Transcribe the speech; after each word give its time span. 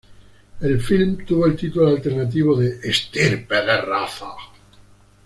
El 0.61 0.81
film 0.81 1.23
tuvo 1.27 1.45
el 1.45 1.55
título 1.55 1.89
alternativo 1.89 2.55
de 2.57 2.79
"Estirpe 2.89 3.53
de 3.61 3.81
raza". 3.81 4.31